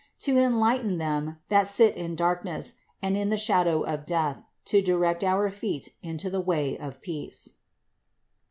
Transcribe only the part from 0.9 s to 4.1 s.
them that sit in darkness, and in the shadow of